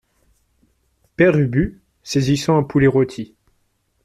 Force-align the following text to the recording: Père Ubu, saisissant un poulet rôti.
Père 1.15 1.37
Ubu, 1.37 1.83
saisissant 2.01 2.57
un 2.57 2.63
poulet 2.63 2.87
rôti. 2.87 3.35